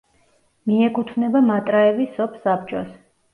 მიეკუთვნება 0.71 1.41
მატრაევის 1.51 2.17
სოფსაბჭოს. 2.17 2.91